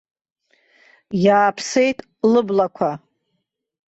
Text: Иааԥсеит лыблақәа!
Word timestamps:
Иааԥсеит 1.23 1.99
лыблақәа! 2.31 2.91